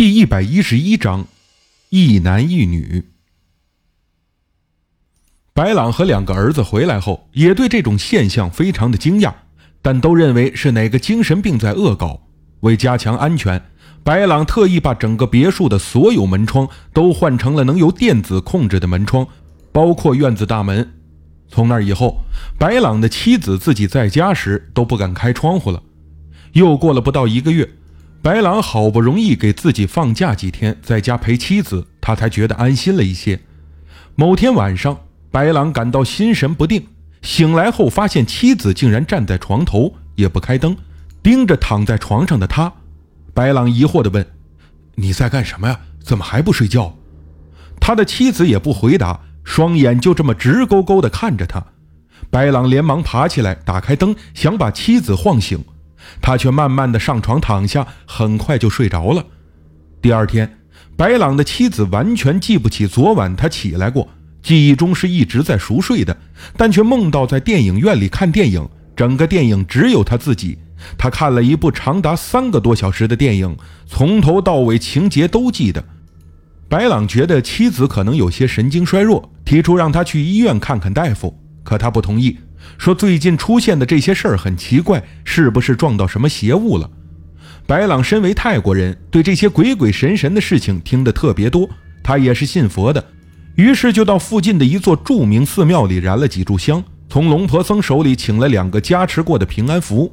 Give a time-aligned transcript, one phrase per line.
[0.00, 1.26] 第一百一十一章，
[1.90, 3.10] 一男一女。
[5.52, 9.34] 白朗和两个儿子回来后，也对这种现象非常的惊讶，
[9.82, 12.22] 但都认为是哪个精神病在恶搞。
[12.60, 13.62] 为加强安全，
[14.02, 19.28] 白朗特意把整个别墅的所有门窗都换成了能由电子控制的门窗，
[19.70, 20.94] 包括院子大门。
[21.46, 22.22] 从那以后，
[22.58, 25.82] 白朗的妻子自己在家时都不敢开窗户了。
[26.54, 27.68] 又过了不到一个月。
[28.22, 33.40] 白狼好不容易给自己放假几天，在家陪妻子，他才觉得安心了一些。
[34.14, 34.98] 某天晚上，
[35.30, 36.86] 白狼感到心神不定，
[37.22, 40.76] 醒来后发现妻子竟然站在床头，也不开灯，
[41.22, 42.70] 盯着躺在床上的他。
[43.32, 44.26] 白狼疑惑地问
[44.96, 45.80] ：“你在干什么呀？
[46.02, 46.94] 怎么还不睡觉？”
[47.80, 51.64] 他的妻子也不回答，双眼就这么直勾勾地看着他。
[52.28, 55.64] 白狼连忙爬起来，打开灯，想把妻子晃醒。
[56.20, 59.24] 他却慢慢的上床躺下，很快就睡着了。
[60.02, 60.58] 第二天，
[60.96, 64.08] 白朗的妻子完全记不起昨晚他起来过，
[64.42, 66.16] 记忆中是一直在熟睡的，
[66.56, 70.58] 但却梦到在电影院里看电影，整个电影只有他自己。
[70.96, 75.84] 他看了一部长达三个多小时的电影，从头到尾情节都记得。
[76.70, 82.38] 白朗觉得妻子可能有些神经衰弱，提出让他去医院看看大夫，可他不同意。
[82.78, 86.90] 说最近出现的这些事儿很奇怪，是不是撞到什么邪物了？
[87.66, 91.68] 白朗身为泰国人，对这些鬼鬼神神的事情听得特别多。
[92.02, 93.04] 他也是信佛的，
[93.54, 100.12] 于是就到附近的一座著名寺庙里燃了几炷香，从龙婆僧手里请了两个加持过的平安符。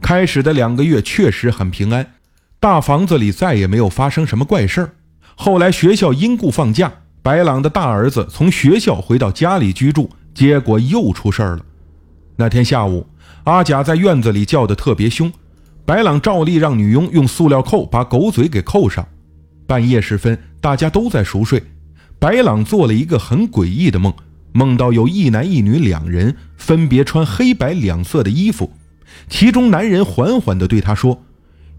[0.00, 2.14] 开始的两个月确实很平安，
[2.58, 4.94] 大房子里再也没有发生什么怪事儿。
[5.36, 6.92] 后来学校因故放假，
[7.22, 10.10] 白朗的大儿子从学校回到家里居住。
[10.34, 11.64] 结果又出事儿了。
[12.36, 13.06] 那天下午，
[13.44, 15.30] 阿甲在院子里叫得特别凶，
[15.84, 19.06] 白朗照例让女佣用塑料扣把狗嘴给扣上。
[19.66, 21.62] 半夜时分，大家都在熟睡，
[22.18, 24.12] 白朗做了一个很诡异的梦，
[24.52, 28.72] 梦到有一男一女两人，分别穿黑白两色的衣服，
[29.28, 31.22] 其中男人缓缓地对他说：“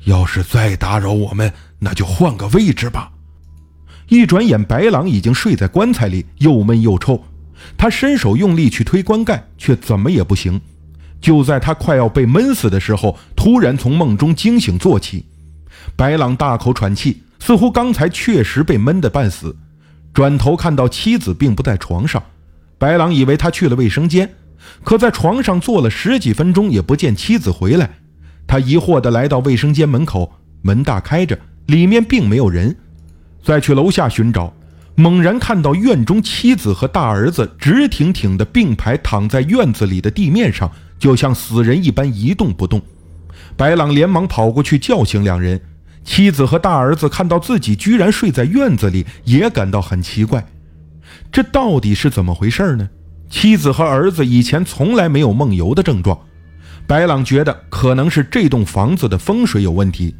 [0.05, 3.11] 要是再打扰我们，那就换个位置吧。”
[4.09, 7.23] 一转眼，白朗已经睡在棺材里，又闷又臭。
[7.77, 10.59] 他伸手用力去推棺盖，却怎么也不行。
[11.21, 15.25] 就在他快要被闷死的时候，突然从梦中惊醒坐起。
[15.95, 19.55] 白朗大口喘气，似乎刚才确实被闷得半死。
[20.13, 22.21] 转头看到妻子并不在床上，
[22.77, 24.29] 白朗以为他去了卫生间，
[24.83, 27.89] 可在床上坐了十几分钟也不见妻子回来。
[28.45, 30.31] 他疑惑地来到卫生间门口，
[30.61, 32.75] 门大开着，里面并没有人。
[33.43, 34.53] 再去楼下寻找。
[34.95, 42.81] 猛然看到院中妻子和大儿子直挺挺的并排躺在院子里的地面上，就像死人一般一动不动。
[43.57, 45.59] 白朗连忙跑过去叫醒两人。
[46.03, 50.45] 妻子和大儿子看到自己居然睡在院子里，也感到很奇怪。
[51.31, 52.89] 这到底是怎么回事呢？
[53.29, 56.19] 妻子和儿子以前从来没有梦游的症状。
[56.85, 60.13] 白朗觉得可能是这栋房子的风水有问题。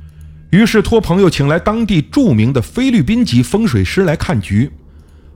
[0.54, 4.72] 于是托朋友请来当地著名的菲律宾籍风水师来看局。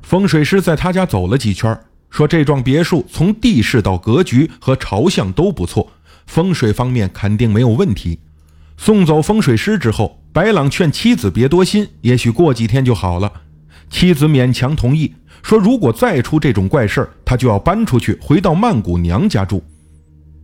[0.03, 1.75] 风水师在他家走了几圈，
[2.11, 5.91] 说这幢别墅从地势到格局和朝向都不错，
[6.27, 8.19] 风水方面肯定没有问题。
[8.77, 13.33] 送走风水师之后，白朗劝妻子别多心，也许过几天就好了。
[13.89, 19.63] 妻子勉强同意，说如果再出这种怪事他就要搬出去，回到曼谷娘家住。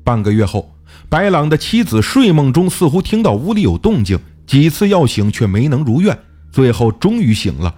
[0.03, 0.73] 半个月后，
[1.09, 4.17] 白朗的妻子睡梦中似乎听到屋里有动静。
[4.45, 6.17] 几次要醒却没能如愿，
[6.51, 7.73] 最后终于醒了。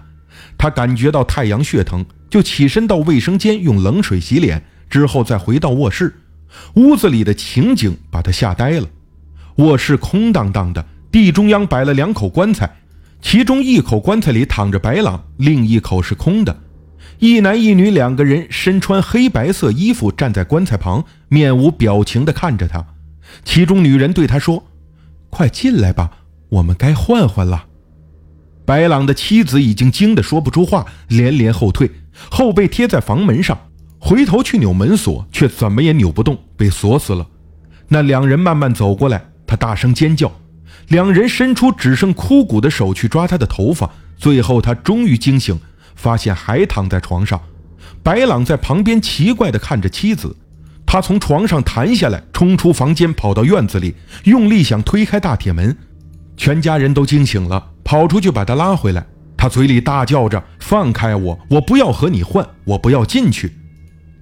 [0.58, 6.14] 他感觉到太阳穴疼，就起身到卫生间用冷水洗脸，之后再回到卧室。
[6.74, 8.88] 屋子里的情景把他吓呆了。
[9.56, 12.76] 卧室空荡荡的，地中央摆了两口棺材，
[13.20, 16.56] 其中一口棺材里躺着白狼，另一口是空的。
[17.18, 22.84] 一男一女两个人身穿黑白色衣服站在棺材旁，面无表情地看着他。
[23.44, 24.66] 其中女人对他说
[25.30, 26.10] ：“快进来吧。”
[26.48, 27.66] 我们该换换了。
[28.64, 31.90] 白朗的妻子已经惊得说不出话，连连后退，
[32.30, 33.56] 后背贴在房门上，
[34.00, 37.26] 回头去扭门锁，却怎么也扭不动，被锁死了。
[37.88, 40.32] 那两人慢慢走过来，他大声尖叫，
[40.88, 45.56] 两人伸出只剩枯骨的手去抓他的头发，最后他终于惊醒，
[45.94, 47.40] 发现还躺在床上。
[48.02, 50.34] 白朗在旁边奇怪地看着妻子，
[50.84, 53.94] 他从床上弹下来，冲出房间，跑到院子里，
[54.24, 55.76] 用力想推开大铁门。
[56.36, 59.06] 全家人都惊醒了，跑出去把他拉回来。
[59.36, 61.38] 他嘴里大叫着：“放开我！
[61.50, 63.52] 我不要和你换，我不要进去。”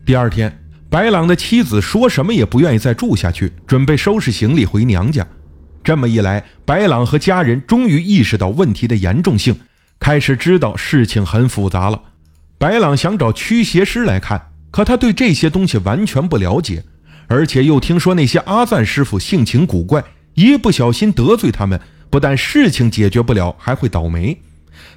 [0.04, 0.58] 第二天，
[0.90, 5.26] 白朗的妻子说什么也不愿意再住下去，准备收拾行李回娘家。
[5.82, 9.56] 这么一来，白朗和家人终于意识到问题的严重性，
[10.00, 12.00] 开始知道事情很复杂了。
[12.58, 16.84] 白朗想找驱邪师来看，可他对这些东西完全不了解，
[17.28, 20.02] 而且又听说那些阿赞师傅性情古怪，
[20.34, 21.80] 一不小心得罪他们，
[22.10, 24.40] 不但事情解决不了，还会倒霉。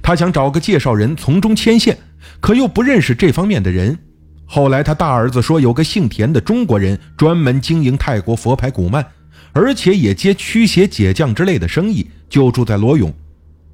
[0.01, 1.98] 他想找个介绍人从中牵线，
[2.39, 3.98] 可又不认识这方面的人。
[4.45, 9.06] 后来他大儿子说，有个姓田的中国人专门经营泰国佛牌古曼，
[9.51, 13.13] 而且也接驱邪解降之类的生意，就住在罗永。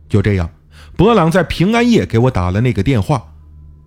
[0.09, 0.49] 就这样，
[0.95, 3.23] 博朗在平安夜给我打了那个电话。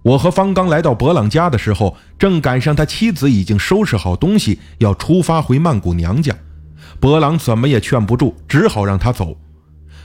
[0.02, 6.32] 我和方刚来到博朗家的时候，正赶上他妻子已经收拾好东西，要出发回曼谷娘家。
[7.00, 9.37] 博朗怎么也劝不住，只好让他走。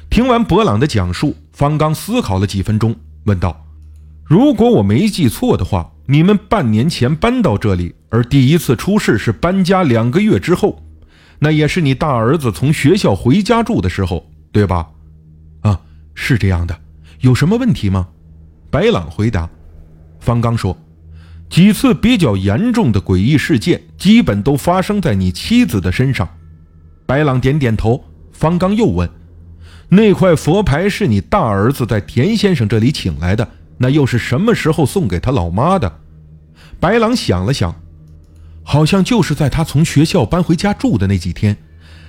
[0.10, 3.66] 听完博朗的讲述，方刚思考了几分钟，问道
[4.26, 10.84] ：“如果我没记错的话，你们半年前搬到这里，而第一次出事是搬家两个月之后，
[11.40, 14.90] 那也是你大儿子从学校回家住的时候，对吧
[15.62, 15.80] ？”“啊，
[16.14, 16.78] 是这样的。
[17.22, 18.10] 有什么问题吗？”
[18.70, 19.50] 白朗回答。
[20.20, 20.78] 方刚说
[21.50, 26.28] ：“几次比较严重的诡异事件，基本都发生在你妻子的身上。”
[27.06, 28.04] 白朗点点头。
[28.32, 29.10] 方刚又问
[29.90, 36.00] ：“那块佛牌是你大儿子在田先生这里请来的，那又是什么时候送给他老妈的？”
[36.80, 37.76] 白朗想了想，
[38.64, 41.56] 好像就是在他从学校搬回家住的那几天。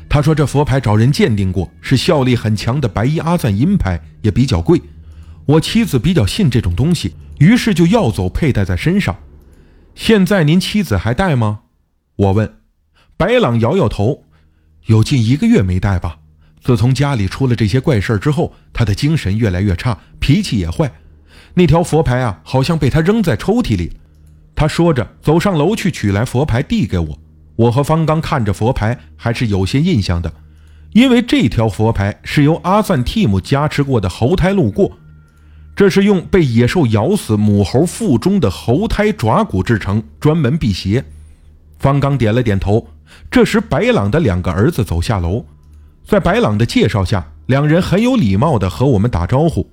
[0.08, 4.80] 他说：“这佛牌找人鉴定过，是效力很强的白衣阿赞银牌，也比较贵。
[5.44, 9.16] 我妻子比较信这种东西。”于是就要走，佩戴在身上。
[9.94, 11.60] 现在您妻子还戴吗？
[12.16, 12.54] 我问。
[13.16, 14.24] 白朗摇摇头，
[14.86, 16.18] 有近一个月没戴吧。
[16.62, 20.92] 自从家里出了这些怪事之后，他的精神越来越差，脾气也坏。
[21.54, 23.92] 那条佛牌啊，好像被他扔在抽屉里。
[24.54, 27.18] 他说着，走上楼去取来佛牌，递给我。
[27.56, 30.32] 我和方刚看着佛牌，还是有些印象的，
[30.92, 34.98] 因为这条佛牌是由阿赞蒂姆加持过的猴胎路过。
[35.74, 41.04] 这是用被野兽咬死母猴腹中的猴胎爪骨制成，专门辟邪。
[41.78, 42.88] 方刚点了点头。
[43.30, 45.44] 这时，白朗的两个儿子走下楼，
[46.06, 49.70] 在白朗的介绍下，两人很有礼貌地和我们打招呼。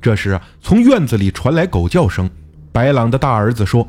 [0.00, 2.30] 这时，从院子里传来狗叫声。
[2.72, 3.88] 白朗的大儿子说：“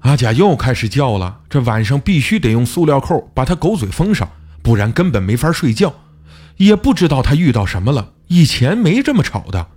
[0.00, 4.28] 阿甲又开始叫了，这晚上必须得用塑料扣把他狗嘴封上，
[4.62, 5.94] 不然根本没法睡觉。
[6.56, 9.68] 也不知道他遇到什么了，以前没这么吵的。”